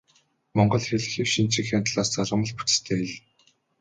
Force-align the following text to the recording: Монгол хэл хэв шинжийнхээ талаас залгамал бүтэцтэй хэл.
Монгол 0.57 0.83
хэл 0.87 1.05
хэв 1.13 1.27
шинжийнхээ 1.33 1.79
талаас 1.85 2.09
залгамал 2.13 2.53
бүтэцтэй 2.57 2.95
хэл. 3.09 3.15